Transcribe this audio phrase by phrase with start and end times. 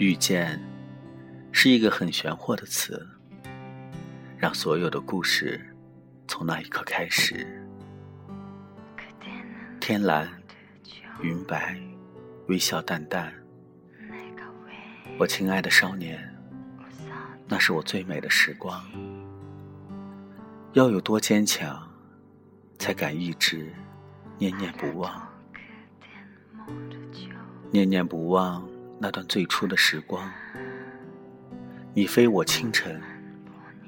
[0.00, 0.58] 遇见
[1.52, 3.06] 是一个很玄惑的词，
[4.38, 5.60] 让所有的故事
[6.26, 7.46] 从那一刻开始。
[9.78, 10.26] 天蓝，
[11.20, 11.78] 云白，
[12.48, 13.30] 微笑淡淡。
[15.18, 16.34] 我亲爱的少年，
[17.46, 18.82] 那是我最美的时光。
[20.72, 21.86] 要有多坚强，
[22.78, 23.70] 才敢一直
[24.38, 25.28] 念念不忘？
[27.70, 28.66] 念念不忘
[29.02, 30.30] 那段最初的时光。
[31.94, 33.00] 你非我倾城，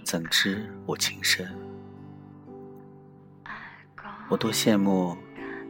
[0.02, 1.46] 怎知我情深？
[4.30, 5.14] 我多羡慕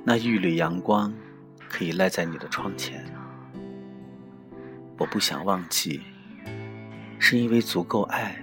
[0.04, 1.12] 那一缕阳光，
[1.68, 3.04] 可以赖在你的窗前。
[4.96, 6.02] 我不想忘记，
[7.18, 8.40] 是因为足够爱，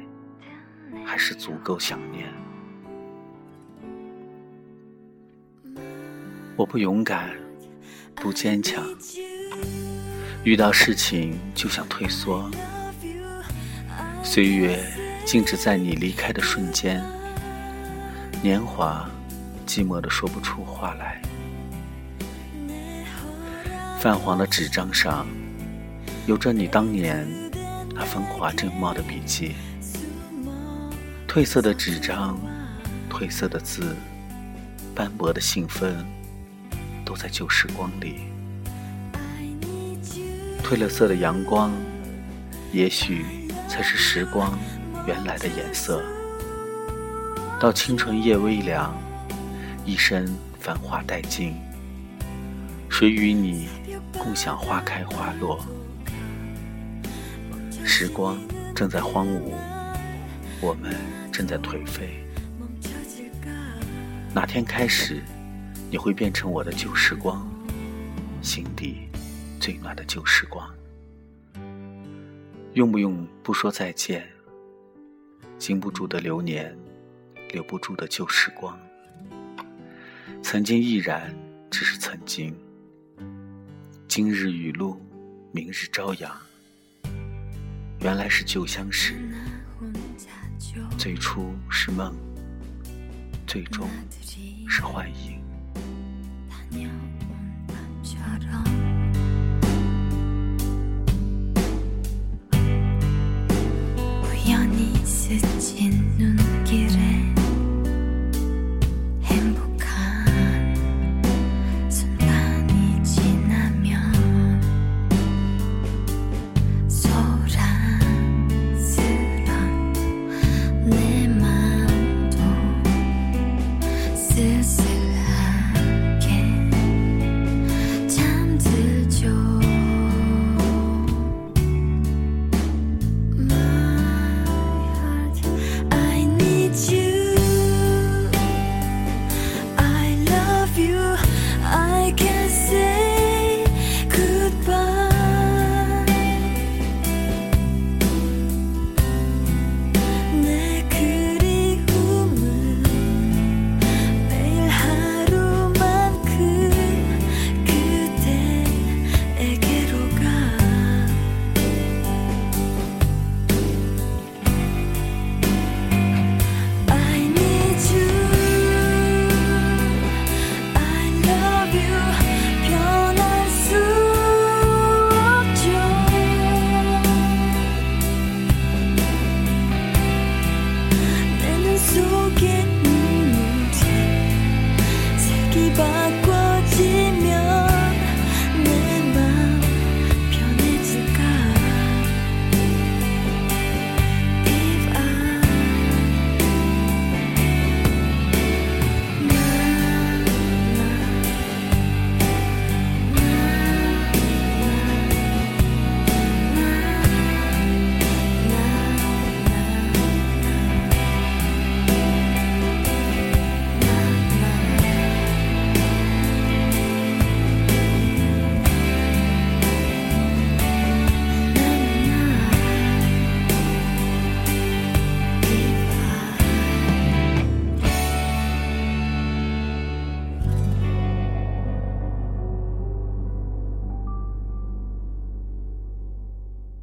[1.05, 2.27] 还是足够想念？
[6.57, 7.33] 我不勇敢，
[8.13, 8.83] 不坚强，
[10.43, 12.49] 遇到事情就想退缩。
[14.23, 14.79] 岁月
[15.25, 17.03] 静止在你离开的瞬间，
[18.41, 19.09] 年华
[19.67, 21.21] 寂寞的说不出话来。
[23.99, 25.27] 泛黄的纸张上，
[26.25, 27.27] 有着你当年
[27.93, 29.55] 那风华正茂的笔记。
[31.27, 32.39] 褪色的纸张，
[33.09, 33.95] 褪色的字，
[34.95, 35.93] 斑驳的信封。
[37.05, 38.19] 都在旧时光里，
[40.69, 41.73] 褪了色的阳光，
[42.71, 43.25] 也许
[43.67, 44.55] 才是时光
[45.07, 46.05] 原来的颜色。
[47.59, 48.95] 到清纯夜微凉，
[49.83, 51.55] 一身繁华殆尽，
[52.87, 53.67] 谁与你
[54.13, 55.59] 共享花开花落？
[57.83, 58.37] 时光
[58.75, 59.51] 正在荒芜，
[60.61, 60.95] 我们
[61.31, 62.23] 正在颓废。
[64.35, 65.23] 哪天开始？
[65.89, 67.43] 你会变成我的旧时光，
[68.43, 69.08] 心底
[69.69, 70.67] 最暖的旧时光。
[72.73, 74.27] 用不用不说再见？
[75.59, 76.75] 经不住的流年，
[77.51, 78.75] 留不住的旧时光。
[80.41, 81.31] 曾经亦然，
[81.69, 82.51] 只是曾经。
[84.07, 84.99] 今日雨露，
[85.51, 86.35] 明日朝阳。
[88.01, 89.13] 原来是旧相识，
[90.97, 92.11] 最初是梦，
[93.45, 93.87] 最终
[94.67, 95.38] 是幻影。